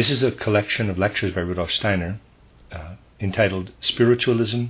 This 0.00 0.10
is 0.10 0.22
a 0.22 0.32
collection 0.32 0.88
of 0.88 0.96
lectures 0.96 1.34
by 1.34 1.42
Rudolf 1.42 1.72
Steiner 1.72 2.20
uh, 2.72 2.94
entitled 3.20 3.72
Spiritualism, 3.80 4.68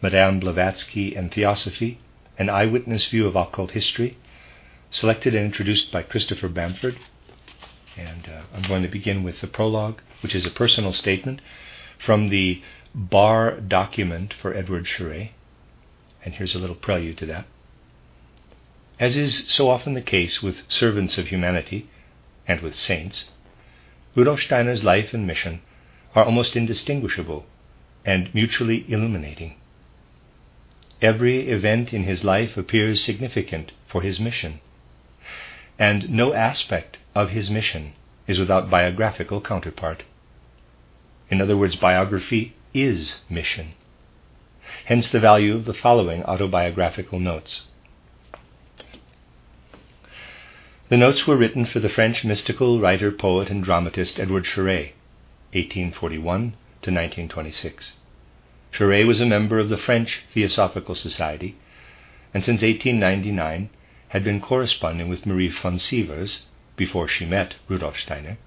Madame 0.00 0.38
Blavatsky 0.38 1.16
and 1.16 1.34
Theosophy, 1.34 1.98
an 2.38 2.48
eyewitness 2.48 3.06
view 3.06 3.26
of 3.26 3.34
occult 3.34 3.72
history, 3.72 4.16
selected 4.92 5.34
and 5.34 5.44
introduced 5.44 5.90
by 5.90 6.04
Christopher 6.04 6.48
Bamford. 6.48 6.96
And 7.96 8.28
uh, 8.28 8.42
I'm 8.54 8.68
going 8.68 8.84
to 8.84 8.88
begin 8.88 9.24
with 9.24 9.40
the 9.40 9.48
prologue, 9.48 10.00
which 10.22 10.36
is 10.36 10.46
a 10.46 10.50
personal 10.50 10.92
statement 10.92 11.40
from 11.98 12.28
the 12.28 12.62
Barr 12.94 13.58
document 13.58 14.32
for 14.32 14.54
Edward 14.54 14.84
Schuré. 14.84 15.30
And 16.24 16.34
here's 16.34 16.54
a 16.54 16.60
little 16.60 16.76
prelude 16.76 17.18
to 17.18 17.26
that. 17.26 17.46
As 19.00 19.16
is 19.16 19.44
so 19.48 19.70
often 19.70 19.94
the 19.94 20.02
case 20.02 20.40
with 20.40 20.62
servants 20.68 21.18
of 21.18 21.26
humanity 21.26 21.90
and 22.46 22.60
with 22.60 22.76
saints, 22.76 23.30
Rudolf 24.18 24.40
Steiner's 24.40 24.82
life 24.82 25.14
and 25.14 25.28
mission 25.28 25.60
are 26.12 26.24
almost 26.24 26.56
indistinguishable 26.56 27.46
and 28.04 28.34
mutually 28.34 28.84
illuminating. 28.88 29.54
Every 31.00 31.48
event 31.48 31.92
in 31.92 32.02
his 32.02 32.24
life 32.24 32.56
appears 32.56 33.00
significant 33.00 33.70
for 33.86 34.02
his 34.02 34.18
mission, 34.18 34.58
and 35.78 36.10
no 36.10 36.34
aspect 36.34 36.98
of 37.14 37.30
his 37.30 37.48
mission 37.48 37.92
is 38.26 38.40
without 38.40 38.68
biographical 38.68 39.40
counterpart. 39.40 40.02
In 41.30 41.40
other 41.40 41.56
words, 41.56 41.76
biography 41.76 42.56
is 42.74 43.20
mission. 43.30 43.74
Hence 44.86 45.08
the 45.10 45.20
value 45.20 45.54
of 45.54 45.64
the 45.64 45.74
following 45.74 46.24
autobiographical 46.24 47.20
notes. 47.20 47.67
The 50.88 50.96
notes 50.96 51.26
were 51.26 51.36
written 51.36 51.66
for 51.66 51.80
the 51.80 51.90
French 51.90 52.24
mystical 52.24 52.80
writer, 52.80 53.12
poet, 53.12 53.50
and 53.50 53.62
dramatist 53.62 54.18
Edward 54.18 54.44
Schuré, 54.44 54.92
1841 55.52 56.40
to 56.80 56.90
1926. 56.90 57.92
Schuré 58.72 59.06
was 59.06 59.20
a 59.20 59.26
member 59.26 59.58
of 59.58 59.68
the 59.68 59.76
French 59.76 60.20
Theosophical 60.32 60.94
Society, 60.94 61.56
and 62.32 62.42
since 62.42 62.62
1899 62.62 63.68
had 64.08 64.24
been 64.24 64.40
corresponding 64.40 65.08
with 65.08 65.26
Marie 65.26 65.48
von 65.48 65.78
Sievers 65.78 66.46
before 66.74 67.06
she 67.06 67.26
met 67.26 67.56
Rudolf 67.68 68.00
Steiner, 68.00 68.38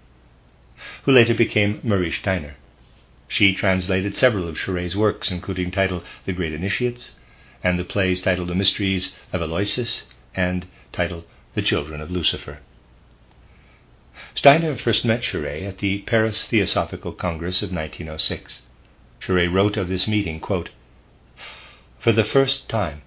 who 1.03 1.11
later 1.11 1.35
became 1.35 1.79
Marie 1.83 2.11
Steiner. 2.11 2.55
She 3.27 3.53
translated 3.53 4.15
several 4.15 4.47
of 4.47 4.55
Schuré's 4.55 4.95
works, 4.95 5.29
including 5.29 5.69
titled 5.69 6.03
The 6.25 6.33
Great 6.33 6.53
Initiates, 6.53 7.13
and 7.63 7.77
the 7.77 7.85
plays 7.85 8.19
titled 8.19 8.47
The 8.47 8.55
Mysteries 8.55 9.13
of 9.31 9.43
Eleusis 9.43 10.05
and 10.33 10.65
titled 10.91 11.25
the 11.53 11.61
children 11.61 12.01
of 12.01 12.09
Lucifer. 12.09 12.59
Steiner 14.35 14.77
first 14.77 15.03
met 15.03 15.21
Schuré 15.21 15.67
at 15.67 15.79
the 15.79 15.99
Paris 15.99 16.45
Theosophical 16.45 17.11
Congress 17.11 17.61
of 17.61 17.71
1906. 17.71 18.61
Schuré 19.21 19.51
wrote 19.51 19.77
of 19.77 19.89
this 19.89 20.07
meeting, 20.07 20.39
quote, 20.39 20.69
For 21.99 22.11
the 22.11 22.23
first 22.23 22.69
time, 22.69 23.01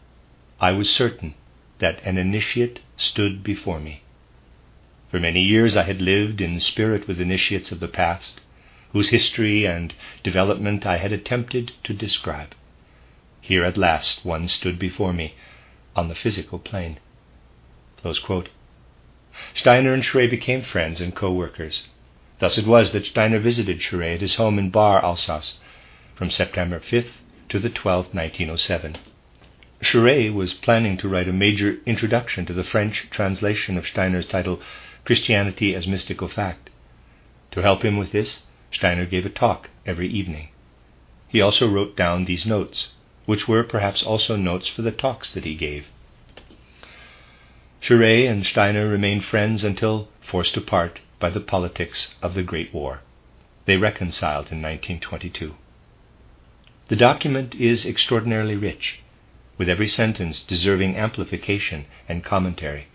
I 0.60 0.72
was 0.72 0.91
certain 0.91 1.34
that 1.78 2.03
an 2.04 2.19
initiate 2.19 2.81
stood 2.97 3.43
before 3.43 3.81
me. 3.81 4.03
For 5.10 5.19
many 5.19 5.43
years 5.43 5.77
I 5.77 5.84
had 5.84 6.03
lived 6.03 6.41
in 6.41 6.60
spirit 6.60 7.09
with 7.09 7.21
initiates 7.21 7.72
of 7.72 7.81
the 7.81 7.88
past, 7.88 8.41
whose 8.93 9.09
history 9.09 9.66
and 9.66 9.94
development 10.22 10.87
I 10.87 10.99
had 10.99 11.12
attempted 11.12 11.72
to 11.84 11.94
describe. 11.94 12.54
Here 13.41 13.65
at 13.65 13.77
last 13.77 14.25
one 14.25 14.49
stood 14.49 14.78
before 14.78 15.12
me 15.12 15.34
on 15.97 16.09
the 16.09 16.15
physical 16.15 16.59
plane. 16.59 16.99
Steiner 19.54 19.94
and 19.94 20.03
Schuré 20.03 20.28
became 20.28 20.62
friends 20.62 21.00
and 21.00 21.15
co 21.15 21.32
workers. 21.32 21.88
Thus 22.38 22.59
it 22.59 22.66
was 22.66 22.92
that 22.92 23.06
Steiner 23.06 23.38
visited 23.38 23.81
Schuré 23.81 24.16
at 24.16 24.20
his 24.20 24.34
home 24.34 24.59
in 24.59 24.69
Barr, 24.69 25.03
Alsace, 25.03 25.59
from 26.15 26.31
September 26.31 26.81
5th 26.81 27.12
to 27.48 27.59
the 27.59 27.70
12th, 27.70 28.12
1907. 28.12 28.97
Schuré 29.82 30.32
was 30.32 30.53
planning 30.53 30.98
to 30.98 31.09
write 31.09 31.28
a 31.28 31.32
major 31.32 31.78
introduction 31.87 32.44
to 32.44 32.53
the 32.53 32.62
French 32.62 33.09
translation 33.10 33.78
of 33.78 33.87
Steiner's 33.87 34.26
title, 34.26 34.60
Christianity 35.04 35.75
as 35.75 35.86
Mystical 35.86 36.28
Fact. 36.28 36.69
To 37.53 37.62
help 37.62 37.84
him 37.84 37.97
with 37.97 38.12
this, 38.12 38.42
Steiner 38.71 39.06
gave 39.06 39.25
a 39.25 39.31
talk 39.31 39.71
every 39.86 40.09
evening. 40.09 40.48
He 41.28 41.41
also 41.41 41.66
wrote 41.66 41.97
down 41.97 42.26
these 42.26 42.44
notes, 42.44 42.88
which 43.25 43.48
were 43.48 43.65
perhaps 43.65 44.03
also 44.03 44.36
notes 44.36 44.69
for 44.69 44.82
the 44.82 44.92
talks 44.92 45.32
that 45.32 45.44
he 45.44 45.54
gave. 45.54 45.86
Schuré 47.84 48.27
and 48.27 48.47
Steiner 48.47 48.89
remained 48.89 49.27
friends 49.27 49.62
until 49.62 50.09
forced 50.22 50.56
apart 50.56 51.00
by 51.21 51.28
the 51.28 51.41
politics 51.41 52.15
of 52.22 52.33
the 52.33 52.43
Great 52.43 52.72
War. 52.72 53.00
They 53.67 53.77
reconciled 53.77 54.50
in 54.50 54.62
1922. 54.62 55.55
The 56.89 56.97
document 56.97 57.55
is 57.55 57.84
extraordinarily 57.84 58.56
rich, 58.56 59.00
with 59.59 59.69
every 59.69 59.87
sentence 59.87 60.41
deserving 60.41 60.97
amplification 60.97 61.84
and 62.09 62.25
commentary. 62.25 62.87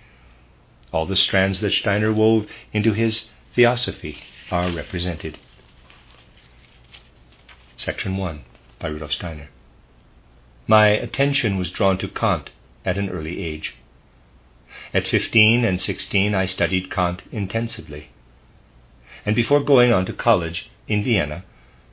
All 0.91 1.05
the 1.05 1.15
strands 1.15 1.59
that 1.59 1.73
Steiner 1.73 2.11
wove 2.11 2.47
into 2.73 2.93
his 2.93 3.29
theosophy 3.53 4.17
are 4.49 4.71
represented. 4.71 5.37
Section 7.77 8.17
1 8.17 8.41
by 8.79 8.87
Rudolf 8.87 9.11
Steiner. 9.11 9.49
My 10.65 10.87
attention 10.87 11.57
was 11.57 11.69
drawn 11.69 11.99
to 11.99 12.07
Kant 12.07 12.49
at 12.83 12.97
an 12.97 13.11
early 13.11 13.43
age. 13.43 13.75
At 14.93 15.07
15 15.07 15.65
and 15.65 15.81
16, 15.81 16.35
I 16.35 16.45
studied 16.45 16.91
Kant 16.91 17.23
intensively. 17.31 18.09
And 19.25 19.35
before 19.35 19.63
going 19.63 19.91
on 19.91 20.05
to 20.05 20.13
college 20.13 20.69
in 20.87 21.03
Vienna, 21.03 21.43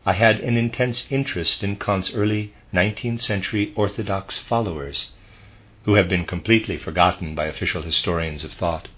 I 0.04 0.12
had 0.12 0.40
an 0.40 0.56
intense 0.56 1.06
interest 1.10 1.64
in 1.64 1.76
Kant's 1.76 2.12
early 2.14 2.52
19th 2.72 3.20
century 3.20 3.72
Orthodox 3.74 4.38
followers, 4.38 5.12
who 5.84 5.94
have 5.94 6.08
been 6.08 6.24
completely 6.24 6.76
forgotten 6.76 7.34
by 7.34 7.46
official 7.46 7.82
historians 7.82 8.44
of 8.44 8.52
thought. 8.52 8.88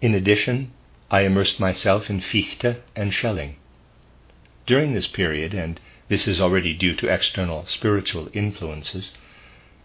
In 0.00 0.14
addition, 0.14 0.72
I 1.10 1.20
immersed 1.20 1.60
myself 1.60 2.10
in 2.10 2.20
Fichte 2.20 2.82
and 2.94 3.12
Schelling. 3.12 3.56
During 4.66 4.94
this 4.94 5.06
period, 5.06 5.54
and 5.54 5.80
this 6.08 6.26
is 6.26 6.40
already 6.40 6.74
due 6.74 6.94
to 6.96 7.08
external 7.08 7.66
spiritual 7.66 8.28
influences, 8.32 9.16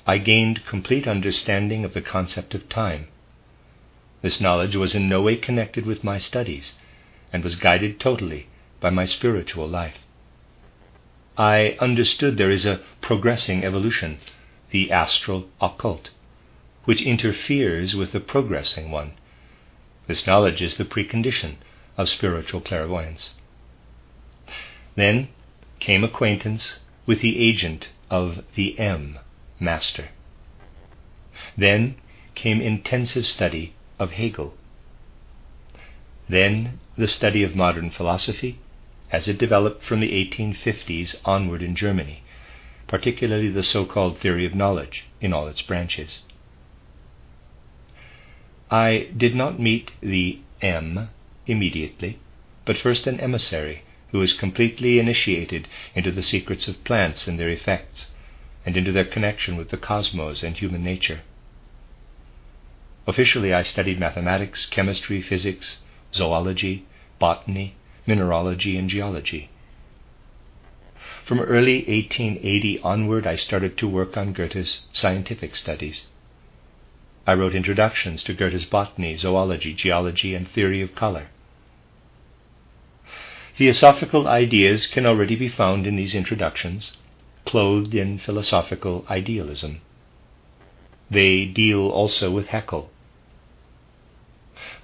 I 0.08 0.18
gained 0.18 0.66
complete 0.66 1.08
understanding 1.08 1.86
of 1.86 1.94
the 1.94 2.02
concept 2.02 2.56
of 2.56 2.68
time. 2.68 3.08
This 4.22 4.42
knowledge 4.42 4.76
was 4.76 4.96
in 4.96 5.08
no 5.08 5.22
way 5.22 5.36
connected 5.36 5.86
with 5.86 6.04
my 6.04 6.18
studies 6.18 6.74
and 7.32 7.44
was 7.44 7.56
guided 7.56 8.00
totally 8.00 8.48
by 8.80 8.90
my 8.90 9.06
spiritual 9.06 9.68
life. 9.68 10.00
I 11.38 11.78
understood 11.80 12.38
there 12.38 12.50
is 12.50 12.66
a 12.66 12.82
progressing 13.02 13.64
evolution, 13.64 14.18
the 14.72 14.92
astral 14.92 15.50
occult, 15.62 16.10
which 16.86 17.02
interferes 17.04 17.96
with 17.96 18.12
the 18.12 18.20
progressing 18.20 18.90
one. 18.90 19.14
This 20.08 20.26
knowledge 20.26 20.62
is 20.62 20.78
the 20.78 20.86
precondition 20.86 21.58
of 21.96 22.10
spiritual 22.10 22.62
clairvoyance. 22.62 23.36
Then 24.96 25.30
came 25.80 26.04
acquaintance 26.04 26.80
with 27.06 27.22
the 27.22 27.40
agent 27.40 27.90
of 28.10 28.44
the 28.56 28.78
M 28.80 29.20
master. 29.62 30.10
Then 31.56 31.96
came 32.36 32.60
intensive 32.60 33.26
study 33.26 33.74
of 34.00 34.12
Hegel. 34.12 34.56
Then 36.28 36.80
the 36.98 37.08
study 37.08 37.44
of 37.44 37.56
modern 37.56 37.92
philosophy 37.92 38.60
as 39.12 39.28
it 39.28 39.38
developed 39.38 39.84
from 39.84 40.00
the 40.00 40.12
1850s 40.12 41.16
onward 41.26 41.62
in 41.62 41.76
Germany, 41.76 42.24
particularly 42.88 43.50
the 43.50 43.64
so 43.64 43.86
called 43.86 44.18
theory 44.18 44.46
of 44.46 44.56
knowledge 44.56 45.06
in 45.20 45.34
all 45.34 45.48
its 45.48 45.62
branches. 45.62 46.24
I 48.70 49.10
did 49.16 49.36
not 49.36 49.60
meet 49.60 49.92
the 50.00 50.40
M 50.62 51.10
immediately, 51.46 52.20
but 52.66 52.78
first 52.78 53.06
an 53.06 53.20
emissary 53.20 53.84
who 54.12 54.20
was 54.20 54.34
completely 54.34 55.00
initiated 55.00 55.68
into 55.94 56.12
the 56.12 56.24
secrets 56.24 56.68
of 56.68 56.84
plants 56.86 57.28
and 57.28 57.38
their 57.38 57.50
effects, 57.50 58.08
and 58.66 58.78
into 58.78 58.92
their 58.92 59.06
connection 59.06 59.58
with 59.58 59.70
the 59.70 59.78
cosmos 59.78 60.44
and 60.44 60.58
human 60.58 60.84
nature. 60.84 61.22
Officially, 63.08 63.54
I 63.54 63.64
studied 63.64 64.00
mathematics, 64.00 64.68
chemistry, 64.68 65.22
physics, 65.22 65.80
zoology, 66.14 66.86
botany, 67.20 67.76
mineralogy, 68.06 68.78
and 68.78 68.90
geology. 68.90 69.50
From 71.26 71.40
early 71.40 71.78
1880 71.78 72.80
onward, 72.80 73.26
I 73.26 73.36
started 73.36 73.78
to 73.78 73.88
work 73.88 74.18
on 74.18 74.34
Goethe's 74.34 74.82
scientific 74.92 75.56
studies. 75.56 76.08
I 77.26 77.34
wrote 77.34 77.56
introductions 77.56 78.24
to 78.24 78.34
Goethe's 78.34 78.66
botany, 78.66 79.16
zoology, 79.16 79.74
geology, 79.74 80.36
and 80.36 80.48
theory 80.48 80.82
of 80.82 80.96
color. 80.96 81.28
Theosophical 83.58 84.28
ideas 84.28 84.88
can 84.88 85.06
already 85.06 85.36
be 85.36 85.48
found 85.48 85.86
in 85.86 85.96
these 85.96 86.16
introductions, 86.16 86.92
clothed 87.46 87.94
in 87.94 88.20
philosophical 88.20 89.06
idealism. 89.10 89.82
They 91.10 91.46
deal 91.46 91.90
also 91.90 92.32
with 92.32 92.48
Haeckel. 92.48 92.90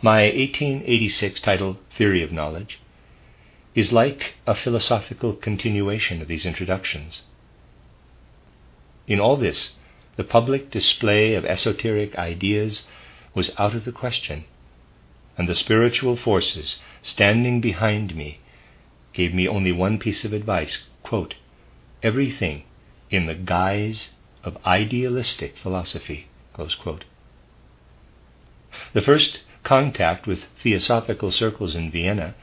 My 0.02 0.24
1886 0.24 1.42
title, 1.42 1.80
Theory 1.98 2.22
of 2.22 2.32
Knowledge, 2.32 2.80
is 3.74 3.94
like 3.94 4.36
a 4.46 4.56
philosophical 4.56 5.34
continuation 5.34 6.22
of 6.22 6.28
these 6.28 6.46
introductions. 6.46 7.22
In 9.08 9.20
all 9.20 9.38
this, 9.38 9.74
the 10.18 10.24
public 10.24 10.70
display 10.72 11.36
of 11.36 11.46
esoteric 11.46 12.16
ideas 12.18 12.88
was 13.34 13.52
out 13.58 13.76
of 13.76 13.86
the 13.86 13.92
question, 13.92 14.46
and 15.38 15.48
the 15.48 15.56
spiritual 15.56 16.18
forces 16.18 16.80
standing 17.02 17.62
behind 17.62 18.16
me 18.16 18.40
gave 19.14 19.34
me 19.34 19.48
only 19.48 19.72
one 19.72 19.98
piece 19.98 20.26
of 20.26 20.34
advice 20.34 20.78
quote, 21.04 21.36
everything 22.04 22.64
in 23.10 23.26
the 23.26 23.36
guise 23.36 24.12
of 24.44 24.58
idealistic 24.66 25.58
philosophy. 25.58 26.28
The 28.94 29.02
first 29.02 29.40
contact 29.64 30.28
with 30.28 30.44
theosophical 30.62 31.32
circles 31.32 31.76
in 31.76 31.92
Vienna 31.92 32.36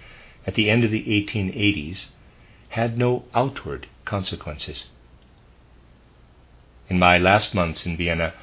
at 0.46 0.54
the 0.54 0.68
end 0.70 0.84
of 0.84 0.90
the 0.90 1.04
1880s 1.04 2.08
had 2.70 2.98
no 2.98 3.24
outward 3.34 3.86
consequences. 4.04 4.86
In 6.88 6.98
my 6.98 7.16
last 7.18 7.54
months 7.54 7.86
in 7.86 7.96
Vienna, 7.96 8.34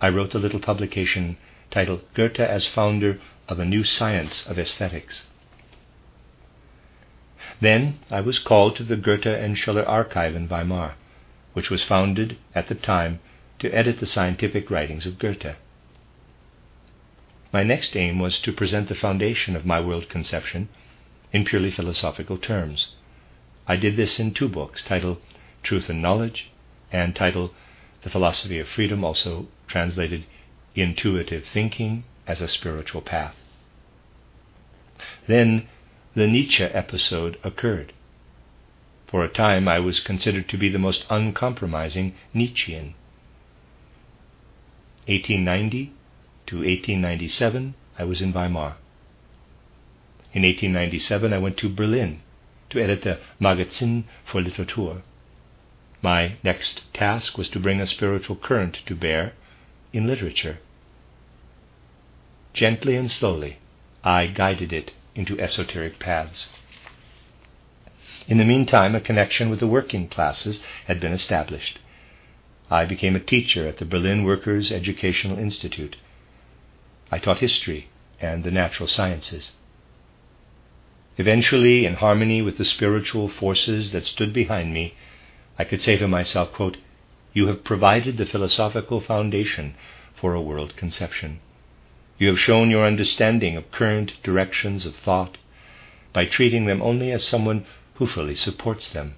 I 0.00 0.08
wrote 0.08 0.34
a 0.34 0.38
little 0.38 0.60
publication 0.60 1.36
titled 1.70 2.02
Goethe 2.14 2.38
as 2.40 2.66
Founder 2.66 3.20
of 3.48 3.58
a 3.58 3.64
New 3.64 3.82
Science 3.82 4.46
of 4.46 4.58
Aesthetics. 4.58 5.27
Then 7.60 7.98
I 8.10 8.20
was 8.20 8.38
called 8.38 8.76
to 8.76 8.84
the 8.84 8.96
Goethe 8.96 9.26
and 9.26 9.58
Schiller 9.58 9.84
Archive 9.84 10.36
in 10.36 10.48
Weimar, 10.48 10.94
which 11.54 11.70
was 11.70 11.82
founded 11.82 12.36
at 12.54 12.68
the 12.68 12.74
time 12.74 13.18
to 13.58 13.70
edit 13.72 13.98
the 13.98 14.06
scientific 14.06 14.70
writings 14.70 15.06
of 15.06 15.18
Goethe. 15.18 15.56
My 17.52 17.64
next 17.64 17.96
aim 17.96 18.20
was 18.20 18.38
to 18.40 18.52
present 18.52 18.88
the 18.88 18.94
foundation 18.94 19.56
of 19.56 19.66
my 19.66 19.80
world 19.80 20.08
conception 20.08 20.68
in 21.32 21.44
purely 21.44 21.70
philosophical 21.70 22.38
terms. 22.38 22.94
I 23.66 23.76
did 23.76 23.96
this 23.96 24.20
in 24.20 24.34
two 24.34 24.48
books 24.48 24.82
titled 24.82 25.20
Truth 25.62 25.90
and 25.90 26.00
Knowledge 26.00 26.50
and 26.92 27.16
titled 27.16 27.52
The 28.02 28.10
Philosophy 28.10 28.60
of 28.60 28.68
Freedom, 28.68 29.02
also 29.02 29.48
translated 29.66 30.24
Intuitive 30.74 31.44
Thinking 31.46 32.04
as 32.26 32.40
a 32.40 32.46
Spiritual 32.48 33.02
Path. 33.02 33.34
Then 35.26 35.68
the 36.18 36.26
Nietzsche 36.26 36.64
episode 36.64 37.38
occurred. 37.44 37.92
For 39.06 39.22
a 39.22 39.28
time, 39.28 39.68
I 39.68 39.78
was 39.78 40.00
considered 40.00 40.48
to 40.48 40.58
be 40.58 40.68
the 40.68 40.78
most 40.78 41.04
uncompromising 41.08 42.16
Nietzschean. 42.34 42.94
1890 45.06 45.92
to 46.46 46.56
1897, 46.56 47.74
I 47.96 48.04
was 48.04 48.20
in 48.20 48.32
Weimar. 48.32 48.74
In 50.32 50.42
1897, 50.42 51.32
I 51.32 51.38
went 51.38 51.56
to 51.58 51.68
Berlin 51.68 52.20
to 52.70 52.80
edit 52.80 53.02
the 53.02 53.20
Magazin 53.38 54.04
für 54.26 54.44
Literatur. 54.44 55.02
My 56.02 56.34
next 56.42 56.82
task 56.92 57.38
was 57.38 57.48
to 57.50 57.60
bring 57.60 57.80
a 57.80 57.86
spiritual 57.86 58.34
current 58.34 58.80
to 58.86 58.96
bear 58.96 59.34
in 59.92 60.08
literature. 60.08 60.58
Gently 62.54 62.96
and 62.96 63.08
slowly, 63.08 63.58
I 64.02 64.26
guided 64.26 64.72
it 64.72 64.90
into 65.18 65.38
esoteric 65.40 65.98
paths. 65.98 66.48
In 68.28 68.38
the 68.38 68.44
meantime, 68.44 68.94
a 68.94 69.00
connection 69.00 69.50
with 69.50 69.58
the 69.58 69.66
working 69.66 70.08
classes 70.08 70.62
had 70.86 71.00
been 71.00 71.12
established. 71.12 71.80
I 72.70 72.84
became 72.84 73.16
a 73.16 73.30
teacher 73.32 73.66
at 73.66 73.78
the 73.78 73.84
Berlin 73.84 74.22
Workers' 74.22 74.70
Educational 74.70 75.36
Institute. 75.36 75.96
I 77.10 77.18
taught 77.18 77.40
history 77.40 77.88
and 78.20 78.44
the 78.44 78.52
natural 78.52 78.86
sciences. 78.86 79.52
Eventually, 81.16 81.84
in 81.84 81.94
harmony 81.94 82.40
with 82.40 82.56
the 82.56 82.64
spiritual 82.64 83.28
forces 83.28 83.90
that 83.90 84.06
stood 84.06 84.32
behind 84.32 84.72
me, 84.72 84.94
I 85.58 85.64
could 85.64 85.82
say 85.82 85.96
to 85.96 86.06
myself, 86.06 86.52
quote, 86.52 86.76
You 87.32 87.48
have 87.48 87.64
provided 87.64 88.18
the 88.18 88.26
philosophical 88.26 89.00
foundation 89.00 89.74
for 90.14 90.34
a 90.34 90.40
world 90.40 90.76
conception. 90.76 91.40
You 92.18 92.28
have 92.28 92.40
shown 92.40 92.70
your 92.70 92.84
understanding 92.84 93.56
of 93.56 93.70
current 93.70 94.12
directions 94.22 94.84
of 94.86 94.96
thought 94.96 95.38
by 96.12 96.24
treating 96.24 96.66
them 96.66 96.82
only 96.82 97.12
as 97.12 97.24
someone 97.24 97.64
who 97.94 98.06
fully 98.06 98.34
supports 98.34 98.88
them. 98.88 99.14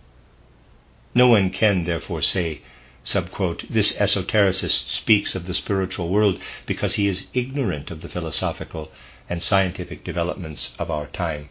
No 1.15 1.27
one 1.29 1.51
can, 1.51 1.85
therefore, 1.85 2.23
say, 2.23 2.61
subquote, 3.05 3.67
this 3.71 3.93
esotericist 3.97 4.91
speaks 4.91 5.35
of 5.35 5.47
the 5.47 5.55
spiritual 5.55 6.11
world 6.11 6.41
because 6.67 6.95
he 6.95 7.09
is 7.09 7.29
ignorant 7.33 7.91
of 7.91 8.03
the 8.03 8.09
philosophical 8.09 8.91
and 9.29 9.43
scientific 9.43 10.05
developments 10.05 10.75
of 10.79 10.91
our 10.91 11.07
time. 11.07 11.49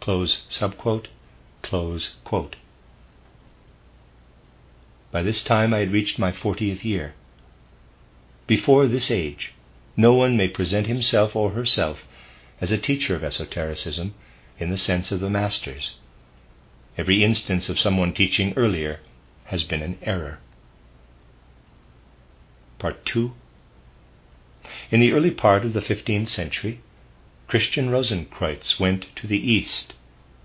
Close 0.00 0.42
subquote, 0.50 1.06
close 1.62 2.16
quote. 2.24 2.56
By 5.12 5.22
this 5.22 5.42
time 5.42 5.72
I 5.72 5.78
had 5.78 5.92
reached 5.92 6.18
my 6.18 6.32
fortieth 6.32 6.84
year. 6.84 7.14
Before 8.46 8.86
this 8.86 9.10
age, 9.10 9.52
no 10.00 10.14
one 10.14 10.36
may 10.36 10.48
present 10.48 10.86
himself 10.86 11.36
or 11.36 11.50
herself 11.50 12.06
as 12.60 12.72
a 12.72 12.78
teacher 12.78 13.14
of 13.14 13.22
esotericism 13.22 14.14
in 14.58 14.70
the 14.70 14.78
sense 14.78 15.12
of 15.12 15.20
the 15.20 15.30
masters. 15.30 15.96
Every 16.96 17.22
instance 17.22 17.68
of 17.68 17.78
someone 17.78 18.12
teaching 18.12 18.52
earlier 18.56 19.00
has 19.44 19.64
been 19.64 19.82
an 19.82 19.98
error. 20.02 20.38
Part 22.78 23.04
2 23.04 23.32
In 24.90 25.00
the 25.00 25.12
early 25.12 25.30
part 25.30 25.64
of 25.64 25.72
the 25.72 25.80
15th 25.80 26.28
century, 26.28 26.80
Christian 27.46 27.90
Rosenkreutz 27.90 28.78
went 28.78 29.14
to 29.16 29.26
the 29.26 29.38
East 29.52 29.94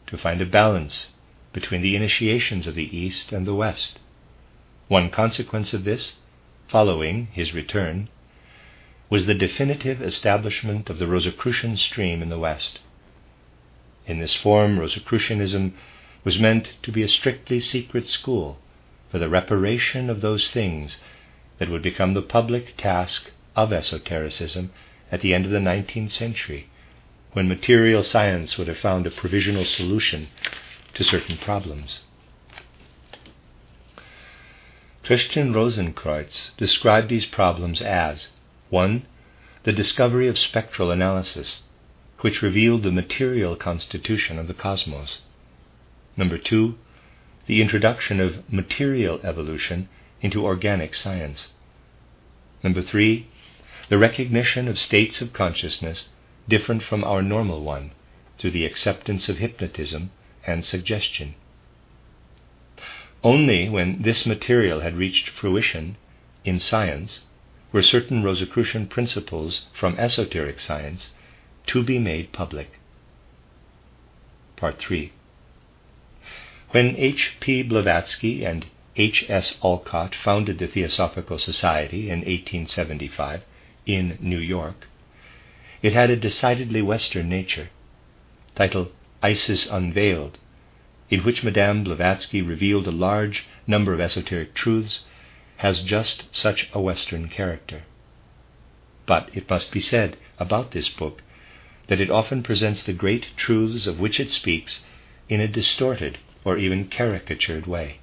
to 0.07 0.17
find 0.17 0.41
a 0.41 0.45
balance 0.45 1.09
between 1.53 1.81
the 1.81 1.95
initiations 1.95 2.67
of 2.67 2.75
the 2.75 2.97
East 2.97 3.31
and 3.31 3.47
the 3.47 3.55
West. 3.55 3.99
One 4.87 5.09
consequence 5.09 5.73
of 5.73 5.83
this, 5.83 6.17
following 6.67 7.27
his 7.31 7.53
return, 7.53 8.09
was 9.09 9.25
the 9.25 9.33
definitive 9.33 10.01
establishment 10.01 10.89
of 10.89 10.99
the 10.99 11.07
Rosicrucian 11.07 11.77
stream 11.77 12.21
in 12.21 12.29
the 12.29 12.39
West. 12.39 12.79
In 14.07 14.19
this 14.19 14.35
form, 14.35 14.79
Rosicrucianism 14.79 15.73
was 16.23 16.39
meant 16.39 16.73
to 16.83 16.91
be 16.91 17.03
a 17.03 17.07
strictly 17.07 17.59
secret 17.59 18.07
school 18.07 18.59
for 19.11 19.19
the 19.19 19.29
reparation 19.29 20.09
of 20.09 20.21
those 20.21 20.49
things 20.49 20.99
that 21.59 21.69
would 21.69 21.81
become 21.81 22.13
the 22.13 22.21
public 22.21 22.75
task 22.77 23.31
of 23.55 23.71
esotericism 23.71 24.71
at 25.11 25.21
the 25.21 25.33
end 25.33 25.45
of 25.45 25.51
the 25.51 25.59
19th 25.59 26.11
century, 26.11 26.67
when 27.33 27.47
material 27.47 28.03
science 28.03 28.57
would 28.57 28.67
have 28.67 28.77
found 28.77 29.05
a 29.05 29.11
provisional 29.11 29.65
solution 29.65 30.27
to 30.93 31.03
certain 31.03 31.37
problems. 31.37 31.99
Christian 35.03 35.53
Rosenkreutz 35.53 36.57
described 36.57 37.09
these 37.09 37.27
problems 37.27 37.81
as 37.81 38.29
1. 38.75 39.05
The 39.63 39.71
discovery 39.71 40.27
of 40.27 40.37
spectral 40.37 40.91
analysis, 40.91 41.61
which 42.19 42.41
revealed 42.41 42.83
the 42.83 42.91
material 42.91 43.55
constitution 43.55 44.37
of 44.37 44.49
the 44.49 44.53
cosmos. 44.53 45.21
Number 46.17 46.37
2. 46.37 46.75
The 47.45 47.61
introduction 47.61 48.19
of 48.19 48.51
material 48.51 49.21
evolution 49.23 49.87
into 50.19 50.43
organic 50.43 50.93
science. 50.93 51.53
Number 52.63 52.81
3. 52.81 53.25
The 53.87 53.97
recognition 53.97 54.67
of 54.67 54.77
states 54.77 55.21
of 55.21 55.31
consciousness 55.31 56.09
different 56.49 56.83
from 56.83 57.05
our 57.05 57.21
normal 57.21 57.61
one 57.61 57.91
through 58.37 58.51
the 58.51 58.65
acceptance 58.65 59.29
of 59.29 59.37
hypnotism 59.37 60.11
and 60.45 60.65
suggestion. 60.65 61.35
Only 63.23 63.69
when 63.69 64.01
this 64.01 64.25
material 64.25 64.81
had 64.81 64.97
reached 64.97 65.29
fruition 65.29 65.95
in 66.43 66.59
science 66.59 67.21
were 67.71 67.83
certain 67.83 68.23
Rosicrucian 68.23 68.87
principles 68.87 69.65
from 69.73 69.97
esoteric 69.97 70.59
science 70.59 71.09
to 71.67 71.83
be 71.83 71.99
made 71.99 72.31
public. 72.31 72.79
Part 74.55 74.79
3 74.79 75.11
When 76.71 76.95
H. 76.95 77.33
P. 77.39 77.63
Blavatsky 77.63 78.45
and 78.45 78.65
H. 78.95 79.25
S. 79.29 79.57
Olcott 79.61 80.15
founded 80.15 80.59
the 80.59 80.67
Theosophical 80.67 81.37
Society 81.37 82.09
in 82.09 82.19
1875 82.19 83.41
in 83.85 84.17
New 84.21 84.39
York, 84.39 84.87
it 85.81 85.93
had 85.93 86.09
a 86.09 86.15
decidedly 86.15 86.81
Western 86.81 87.27
nature. 87.27 87.69
Titled 88.55 88.91
Isis 89.21 89.67
Unveiled, 89.67 90.39
in 91.09 91.19
which 91.21 91.43
Madame 91.43 91.83
Blavatsky 91.83 92.41
revealed 92.41 92.87
a 92.87 92.91
large 92.91 93.45
number 93.67 93.93
of 93.93 93.99
esoteric 93.99 94.53
truths, 94.53 95.03
has 95.57 95.81
just 95.81 96.23
such 96.35 96.69
a 96.73 96.81
Western 96.81 97.29
character. 97.29 97.83
But 99.05 99.29
it 99.33 99.49
must 99.49 99.71
be 99.71 99.81
said 99.81 100.17
about 100.39 100.71
this 100.71 100.89
book 100.89 101.21
that 101.87 102.01
it 102.01 102.09
often 102.09 102.43
presents 102.43 102.83
the 102.83 102.93
great 102.93 103.27
truths 103.37 103.87
of 103.87 103.99
which 103.99 104.19
it 104.19 104.29
speaks 104.31 104.83
in 105.29 105.39
a 105.39 105.47
distorted 105.47 106.17
or 106.43 106.57
even 106.57 106.87
caricatured 106.87 107.67
way. 107.67 107.99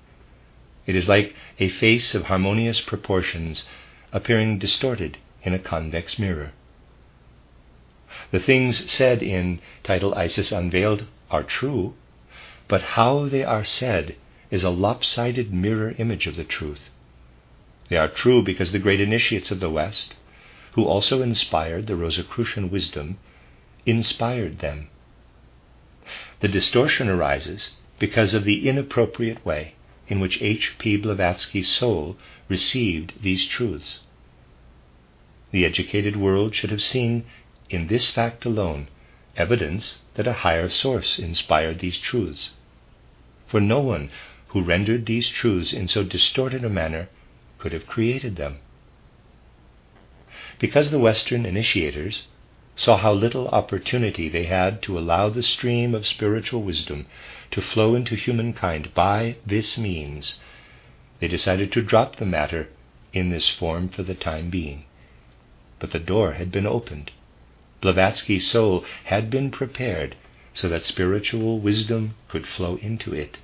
It 0.86 0.96
is 0.96 1.08
like 1.08 1.34
a 1.58 1.68
face 1.68 2.14
of 2.14 2.24
harmonious 2.24 2.80
proportions 2.80 3.68
appearing 4.12 4.58
distorted 4.58 5.18
in 5.42 5.54
a 5.54 5.58
convex 5.58 6.18
mirror. 6.18 6.52
The 8.30 8.40
things 8.40 8.90
said 8.90 9.22
in 9.22 9.60
title 9.82 10.14
Isis 10.14 10.52
Unveiled 10.52 11.06
are 11.30 11.42
true, 11.42 11.94
but 12.68 12.82
how 12.82 13.28
they 13.28 13.44
are 13.44 13.64
said 13.64 14.16
is 14.50 14.64
a 14.64 14.70
lopsided 14.70 15.52
mirror 15.52 15.94
image 15.98 16.26
of 16.26 16.36
the 16.36 16.44
truth. 16.44 16.90
They 17.92 17.98
are 17.98 18.08
true 18.08 18.40
because 18.42 18.72
the 18.72 18.78
great 18.78 19.02
initiates 19.02 19.50
of 19.50 19.60
the 19.60 19.68
West, 19.68 20.14
who 20.72 20.84
also 20.86 21.20
inspired 21.20 21.86
the 21.86 21.94
Rosicrucian 21.94 22.70
wisdom, 22.70 23.18
inspired 23.84 24.60
them. 24.60 24.88
The 26.40 26.48
distortion 26.48 27.10
arises 27.10 27.72
because 27.98 28.32
of 28.32 28.44
the 28.44 28.66
inappropriate 28.66 29.44
way 29.44 29.74
in 30.08 30.20
which 30.20 30.40
H. 30.40 30.76
P. 30.78 30.96
Blavatsky's 30.96 31.68
soul 31.68 32.16
received 32.48 33.12
these 33.20 33.44
truths. 33.44 34.00
The 35.50 35.66
educated 35.66 36.16
world 36.16 36.54
should 36.54 36.70
have 36.70 36.82
seen 36.82 37.24
in 37.68 37.88
this 37.88 38.08
fact 38.08 38.46
alone 38.46 38.88
evidence 39.36 40.00
that 40.14 40.26
a 40.26 40.40
higher 40.40 40.70
source 40.70 41.18
inspired 41.18 41.80
these 41.80 41.98
truths. 41.98 42.52
For 43.46 43.60
no 43.60 43.80
one 43.80 44.08
who 44.48 44.62
rendered 44.62 45.04
these 45.04 45.28
truths 45.28 45.74
in 45.74 45.88
so 45.88 46.02
distorted 46.02 46.64
a 46.64 46.70
manner 46.70 47.10
could 47.62 47.72
have 47.72 47.86
created 47.86 48.34
them. 48.34 48.58
Because 50.58 50.90
the 50.90 50.98
Western 50.98 51.46
initiators 51.46 52.24
saw 52.74 52.96
how 52.96 53.12
little 53.12 53.46
opportunity 53.48 54.28
they 54.28 54.46
had 54.46 54.82
to 54.82 54.98
allow 54.98 55.28
the 55.28 55.44
stream 55.44 55.94
of 55.94 56.04
spiritual 56.04 56.64
wisdom 56.64 57.06
to 57.52 57.62
flow 57.62 57.94
into 57.94 58.16
humankind 58.16 58.92
by 58.94 59.36
this 59.46 59.78
means, 59.78 60.40
they 61.20 61.28
decided 61.28 61.70
to 61.70 61.82
drop 61.82 62.16
the 62.16 62.26
matter 62.26 62.68
in 63.12 63.30
this 63.30 63.48
form 63.48 63.88
for 63.88 64.02
the 64.02 64.14
time 64.14 64.50
being. 64.50 64.82
But 65.78 65.92
the 65.92 66.00
door 66.00 66.32
had 66.32 66.50
been 66.50 66.66
opened. 66.66 67.12
Blavatsky's 67.80 68.50
soul 68.50 68.84
had 69.04 69.30
been 69.30 69.52
prepared 69.52 70.16
so 70.52 70.68
that 70.68 70.82
spiritual 70.82 71.60
wisdom 71.60 72.16
could 72.28 72.48
flow 72.48 72.74
into 72.82 73.14
it. 73.14 73.38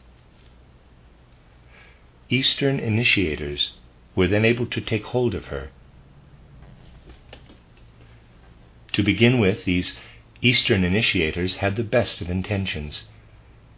Eastern 2.28 2.80
initiators 2.80 3.75
were 4.18 4.26
then 4.26 4.44
able 4.44 4.66
to 4.66 4.80
take 4.80 5.04
hold 5.04 5.32
of 5.32 5.46
her 5.46 5.70
To 8.98 9.02
begin 9.04 9.38
with, 9.38 9.64
these 9.64 9.96
Eastern 10.42 10.82
initiators 10.82 11.58
had 11.58 11.76
the 11.76 11.84
best 11.84 12.20
of 12.20 12.28
intentions. 12.28 13.04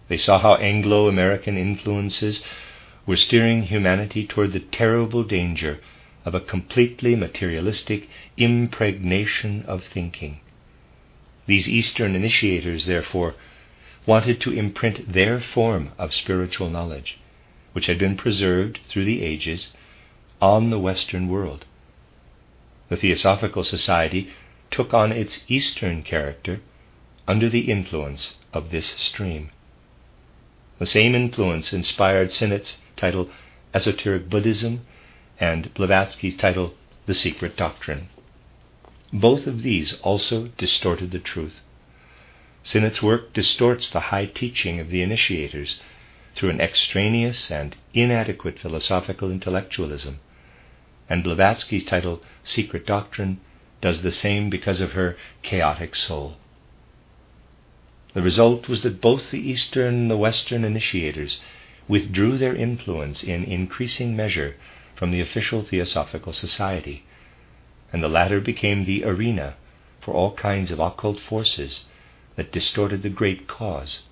They 0.08 0.16
saw 0.16 0.38
how 0.38 0.54
Anglo 0.54 1.08
American 1.08 1.58
influences 1.58 2.42
were 3.04 3.18
steering 3.18 3.64
humanity 3.64 4.26
toward 4.26 4.52
the 4.54 4.60
terrible 4.60 5.22
danger 5.22 5.80
of 6.24 6.34
a 6.34 6.40
completely 6.40 7.14
materialistic 7.16 8.08
impregnation 8.38 9.62
of 9.66 9.84
thinking. 9.84 10.40
These 11.44 11.68
Eastern 11.68 12.16
initiators, 12.16 12.86
therefore, 12.86 13.34
wanted 14.06 14.40
to 14.40 14.54
imprint 14.54 15.12
their 15.12 15.38
form 15.38 15.90
of 15.98 16.14
spiritual 16.14 16.70
knowledge, 16.70 17.18
which 17.74 17.88
had 17.88 17.98
been 17.98 18.16
preserved 18.16 18.80
through 18.88 19.04
the 19.04 19.22
ages, 19.22 19.74
on 20.40 20.70
the 20.70 20.78
Western 20.78 21.28
world. 21.28 21.66
The 22.88 22.96
Theosophical 22.96 23.64
Society 23.64 24.30
took 24.70 24.94
on 24.94 25.12
its 25.12 25.40
Eastern 25.48 26.02
character 26.02 26.60
under 27.28 27.48
the 27.48 27.70
influence 27.70 28.36
of 28.52 28.70
this 28.70 28.88
stream. 28.98 29.50
The 30.78 30.86
same 30.86 31.14
influence 31.14 31.72
inspired 31.72 32.32
Sinnett's 32.32 32.78
title 32.96 33.30
Esoteric 33.74 34.30
Buddhism 34.30 34.86
and 35.38 35.72
Blavatsky's 35.74 36.36
title 36.36 36.74
The 37.06 37.14
Secret 37.14 37.56
Doctrine. 37.56 38.08
Both 39.12 39.46
of 39.46 39.62
these 39.62 39.94
also 40.02 40.48
distorted 40.56 41.10
the 41.10 41.18
truth. 41.18 41.60
Sinnett's 42.62 43.02
work 43.02 43.32
distorts 43.32 43.90
the 43.90 44.00
high 44.00 44.26
teaching 44.26 44.80
of 44.80 44.88
the 44.88 45.02
initiators 45.02 45.80
through 46.34 46.50
an 46.50 46.60
extraneous 46.60 47.50
and 47.50 47.76
inadequate 47.92 48.58
philosophical 48.58 49.30
intellectualism, 49.30 50.20
and 51.10 51.24
Blavatsky's 51.24 51.84
title 51.84 52.22
Secret 52.44 52.86
Doctrine 52.86 53.40
does 53.80 54.02
the 54.02 54.12
same 54.12 54.48
because 54.48 54.80
of 54.80 54.92
her 54.92 55.16
chaotic 55.42 55.96
soul. 55.96 56.36
The 58.14 58.22
result 58.22 58.68
was 58.68 58.82
that 58.82 59.00
both 59.00 59.30
the 59.30 59.40
Eastern 59.40 59.94
and 59.94 60.10
the 60.10 60.16
Western 60.16 60.64
initiators 60.64 61.40
withdrew 61.88 62.38
their 62.38 62.54
influence 62.54 63.24
in 63.24 63.44
increasing 63.44 64.14
measure 64.14 64.54
from 64.94 65.10
the 65.10 65.20
official 65.20 65.62
Theosophical 65.62 66.32
Society, 66.32 67.04
and 67.92 68.02
the 68.02 68.08
latter 68.08 68.40
became 68.40 68.84
the 68.84 69.04
arena 69.04 69.56
for 70.00 70.14
all 70.14 70.34
kinds 70.34 70.70
of 70.70 70.78
occult 70.78 71.18
forces 71.18 71.86
that 72.36 72.52
distorted 72.52 73.02
the 73.02 73.08
great 73.08 73.48
cause. 73.48 74.04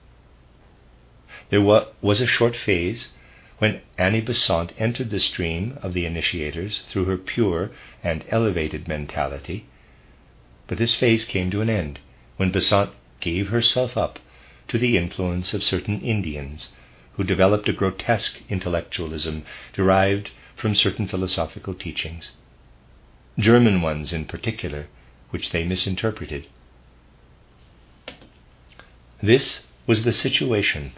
There 1.50 1.62
was 1.62 2.21
a 2.21 2.26
short 2.26 2.57
phase 2.57 3.11
when 3.58 3.80
Annie 3.96 4.20
Besant 4.20 4.72
entered 4.78 5.10
the 5.10 5.20
stream 5.20 5.78
of 5.82 5.92
the 5.92 6.06
initiators 6.06 6.82
through 6.88 7.06
her 7.06 7.16
pure 7.16 7.70
and 8.04 8.24
elevated 8.28 8.86
mentality, 8.86 9.64
but 10.68 10.78
this 10.78 10.94
phase 10.94 11.24
came 11.24 11.50
to 11.50 11.60
an 11.60 11.68
end 11.70 11.98
when 12.36 12.52
Besant 12.52 12.90
gave 13.20 13.48
herself 13.48 13.96
up 13.96 14.18
to 14.68 14.78
the 14.78 14.96
influence 14.96 15.54
of 15.54 15.64
certain 15.64 16.00
Indians 16.02 16.72
who 17.14 17.24
developed 17.24 17.68
a 17.68 17.72
grotesque 17.72 18.40
intellectualism 18.48 19.44
derived 19.72 20.30
from 20.54 20.74
certain 20.74 21.08
philosophical 21.08 21.74
teachings, 21.74 22.32
German 23.38 23.82
ones 23.82 24.12
in 24.12 24.24
particular, 24.24 24.86
which 25.30 25.50
they 25.50 25.64
misinterpreted. 25.64 26.46
This 29.20 29.66
was 29.86 30.04
the 30.04 30.12
situation 30.12 30.92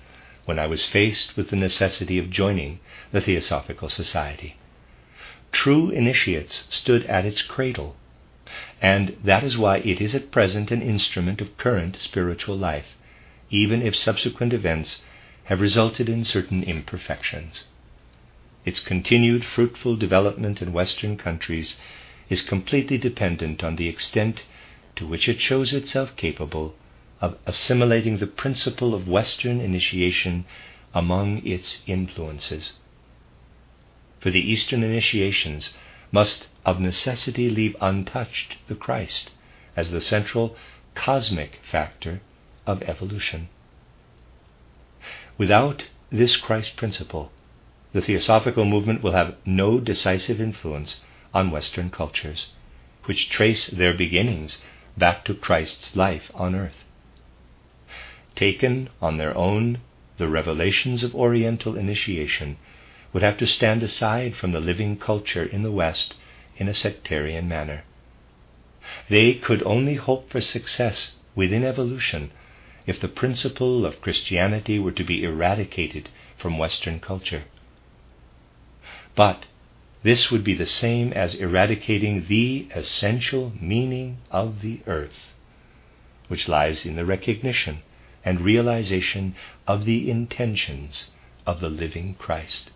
when 0.50 0.58
I 0.58 0.66
was 0.66 0.84
faced 0.84 1.36
with 1.36 1.50
the 1.50 1.54
necessity 1.54 2.18
of 2.18 2.28
joining 2.28 2.80
the 3.12 3.20
Theosophical 3.20 3.88
Society. 3.88 4.56
True 5.52 5.90
initiates 5.90 6.66
stood 6.74 7.04
at 7.04 7.24
its 7.24 7.40
cradle, 7.40 7.94
and 8.82 9.16
that 9.22 9.44
is 9.44 9.56
why 9.56 9.76
it 9.76 10.00
is 10.00 10.12
at 10.12 10.32
present 10.32 10.72
an 10.72 10.82
instrument 10.82 11.40
of 11.40 11.56
current 11.56 11.94
spiritual 11.98 12.56
life, 12.56 12.96
even 13.48 13.80
if 13.80 13.94
subsequent 13.94 14.52
events 14.52 15.04
have 15.44 15.60
resulted 15.60 16.08
in 16.08 16.24
certain 16.24 16.64
imperfections. 16.64 17.68
Its 18.64 18.80
continued 18.80 19.44
fruitful 19.44 19.94
development 19.94 20.60
in 20.60 20.72
Western 20.72 21.16
countries 21.16 21.76
is 22.28 22.42
completely 22.42 22.98
dependent 22.98 23.62
on 23.62 23.76
the 23.76 23.88
extent 23.88 24.42
to 24.96 25.06
which 25.06 25.28
it 25.28 25.40
shows 25.40 25.72
itself 25.72 26.16
capable 26.16 26.74
of 27.20 27.36
assimilating 27.46 28.18
the 28.18 28.26
principle 28.26 28.94
of 28.94 29.08
Western 29.08 29.60
initiation 29.60 30.44
among 30.94 31.44
its 31.46 31.82
influences. 31.86 32.74
For 34.20 34.30
the 34.30 34.40
Eastern 34.40 34.82
initiations 34.82 35.74
must 36.12 36.48
of 36.64 36.80
necessity 36.80 37.48
leave 37.48 37.76
untouched 37.80 38.56
the 38.68 38.74
Christ 38.74 39.30
as 39.76 39.90
the 39.90 40.00
central 40.00 40.56
cosmic 40.94 41.60
factor 41.70 42.20
of 42.66 42.82
evolution. 42.82 43.48
Without 45.38 45.84
this 46.10 46.36
Christ 46.36 46.76
principle, 46.76 47.32
the 47.92 48.02
Theosophical 48.02 48.64
movement 48.64 49.02
will 49.02 49.12
have 49.12 49.36
no 49.46 49.80
decisive 49.80 50.40
influence 50.40 51.00
on 51.32 51.50
Western 51.50 51.90
cultures, 51.90 52.48
which 53.04 53.30
trace 53.30 53.68
their 53.68 53.96
beginnings 53.96 54.64
back 54.96 55.24
to 55.24 55.34
Christ's 55.34 55.96
life 55.96 56.30
on 56.34 56.54
earth. 56.54 56.84
Taken 58.40 58.88
on 59.02 59.18
their 59.18 59.36
own, 59.36 59.82
the 60.16 60.26
revelations 60.26 61.04
of 61.04 61.14
Oriental 61.14 61.76
initiation 61.76 62.56
would 63.12 63.22
have 63.22 63.36
to 63.36 63.46
stand 63.46 63.82
aside 63.82 64.34
from 64.34 64.52
the 64.52 64.60
living 64.60 64.96
culture 64.96 65.44
in 65.44 65.60
the 65.60 65.70
West 65.70 66.14
in 66.56 66.66
a 66.66 66.72
sectarian 66.72 67.46
manner. 67.48 67.84
They 69.10 69.34
could 69.34 69.62
only 69.64 69.96
hope 69.96 70.30
for 70.30 70.40
success 70.40 71.16
within 71.34 71.64
evolution 71.64 72.30
if 72.86 72.98
the 72.98 73.08
principle 73.08 73.84
of 73.84 74.00
Christianity 74.00 74.78
were 74.78 74.92
to 74.92 75.04
be 75.04 75.22
eradicated 75.22 76.08
from 76.38 76.56
Western 76.56 76.98
culture. 76.98 77.44
But 79.14 79.44
this 80.02 80.30
would 80.30 80.44
be 80.44 80.54
the 80.54 80.64
same 80.64 81.12
as 81.12 81.34
eradicating 81.34 82.24
the 82.26 82.68
essential 82.74 83.52
meaning 83.60 84.16
of 84.30 84.62
the 84.62 84.80
earth, 84.86 85.34
which 86.28 86.48
lies 86.48 86.86
in 86.86 86.96
the 86.96 87.04
recognition 87.04 87.82
and 88.24 88.40
realization 88.40 89.34
of 89.66 89.84
the 89.84 90.10
intentions 90.10 91.10
of 91.46 91.60
the 91.60 91.70
living 91.70 92.14
Christ. 92.18 92.70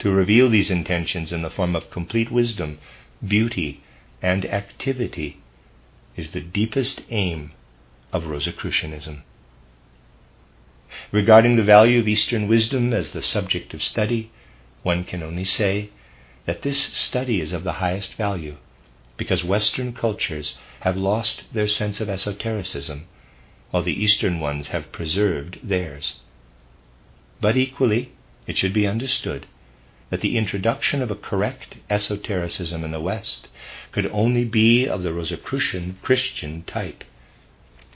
To 0.00 0.10
reveal 0.10 0.48
these 0.48 0.70
intentions 0.70 1.32
in 1.32 1.42
the 1.42 1.50
form 1.50 1.76
of 1.76 1.90
complete 1.90 2.30
wisdom, 2.30 2.78
beauty, 3.26 3.82
and 4.22 4.44
activity 4.46 5.38
is 6.16 6.30
the 6.30 6.40
deepest 6.40 7.02
aim 7.10 7.52
of 8.12 8.26
Rosicrucianism. 8.26 9.22
Regarding 11.12 11.56
the 11.56 11.62
value 11.62 12.00
of 12.00 12.08
Eastern 12.08 12.48
wisdom 12.48 12.92
as 12.92 13.12
the 13.12 13.22
subject 13.22 13.74
of 13.74 13.82
study, 13.82 14.30
one 14.82 15.04
can 15.04 15.22
only 15.22 15.44
say 15.44 15.90
that 16.46 16.62
this 16.62 16.78
study 16.78 17.40
is 17.40 17.52
of 17.52 17.62
the 17.62 17.74
highest 17.74 18.14
value 18.14 18.56
because 19.16 19.44
Western 19.44 19.92
cultures 19.92 20.56
have 20.80 20.96
lost 20.96 21.44
their 21.52 21.68
sense 21.68 22.00
of 22.00 22.08
esotericism, 22.08 23.06
while 23.70 23.82
the 23.82 24.02
Eastern 24.02 24.40
ones 24.40 24.68
have 24.68 24.92
preserved 24.92 25.58
theirs. 25.62 26.20
But 27.40 27.56
equally, 27.56 28.12
it 28.46 28.56
should 28.56 28.72
be 28.72 28.86
understood 28.86 29.46
that 30.10 30.20
the 30.20 30.36
introduction 30.36 31.02
of 31.02 31.10
a 31.10 31.16
correct 31.16 31.76
esotericism 31.88 32.82
in 32.84 32.90
the 32.90 33.00
West 33.00 33.48
could 33.92 34.06
only 34.12 34.44
be 34.44 34.86
of 34.86 35.02
the 35.02 35.12
Rosicrucian 35.12 35.98
Christian 36.02 36.62
type, 36.64 37.04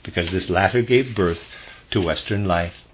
because 0.01 0.29
this 0.29 0.49
latter 0.49 0.81
gave 0.81 1.13
birth 1.15 1.43
to 1.91 2.01
Western 2.01 2.45
life, 2.45 2.85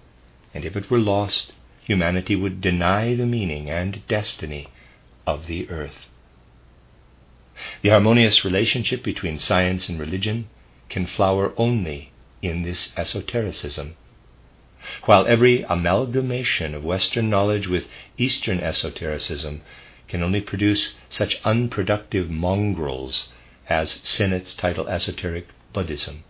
and 0.53 0.65
if 0.65 0.75
it 0.75 0.89
were 0.89 0.99
lost, 0.99 1.53
humanity 1.83 2.35
would 2.35 2.61
deny 2.61 3.13
the 3.15 3.25
meaning 3.25 3.69
and 3.69 4.05
destiny 4.07 4.67
of 5.27 5.45
the 5.45 5.69
earth. 5.69 6.07
The 7.83 7.89
harmonious 7.89 8.43
relationship 8.43 9.03
between 9.03 9.37
science 9.37 9.87
and 9.87 9.99
religion 9.99 10.47
can 10.89 11.05
flower 11.05 11.53
only 11.57 12.11
in 12.41 12.63
this 12.63 12.91
esotericism, 12.97 13.95
while 15.05 15.27
every 15.27 15.63
amalgamation 15.63 16.73
of 16.73 16.83
Western 16.83 17.29
knowledge 17.29 17.67
with 17.67 17.87
Eastern 18.17 18.59
esotericism 18.59 19.61
can 20.07 20.23
only 20.23 20.41
produce 20.41 20.95
such 21.09 21.39
unproductive 21.43 22.29
mongrels 22.29 23.29
as 23.69 24.01
Sinnett's 24.03 24.55
title 24.55 24.87
Esoteric 24.87 25.47
Buddhism. 25.71 26.23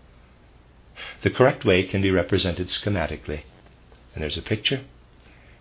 The 1.23 1.31
correct 1.31 1.65
way 1.65 1.83
can 1.83 2.01
be 2.01 2.11
represented 2.11 2.67
schematically. 2.67 3.41
And 4.13 4.21
there's 4.21 4.37
a 4.37 4.41
picture, 4.41 4.81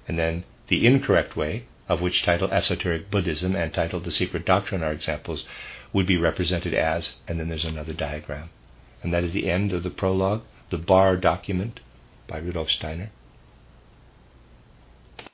and 0.06 0.18
then 0.18 0.44
the 0.68 0.86
incorrect 0.86 1.36
way, 1.36 1.64
of 1.88 2.00
which 2.00 2.22
title 2.22 2.50
Esoteric 2.50 3.10
Buddhism 3.10 3.56
and 3.56 3.72
title 3.72 4.00
The 4.00 4.10
Secret 4.10 4.44
Doctrine 4.44 4.82
are 4.82 4.92
examples, 4.92 5.46
would 5.92 6.06
be 6.06 6.16
represented 6.16 6.74
as, 6.74 7.16
and 7.26 7.40
then 7.40 7.48
there's 7.48 7.64
another 7.64 7.92
diagram. 7.92 8.50
And 9.02 9.12
that 9.12 9.24
is 9.24 9.32
the 9.32 9.50
end 9.50 9.72
of 9.72 9.82
the 9.82 9.90
prologue, 9.90 10.42
the 10.70 10.78
Barr 10.78 11.16
document 11.16 11.80
by 12.28 12.38
Rudolf 12.38 12.70
Steiner. 12.70 13.10